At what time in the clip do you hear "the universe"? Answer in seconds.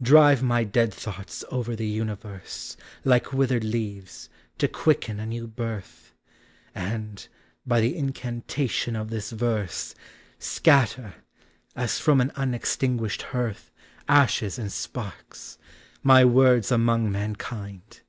1.74-2.76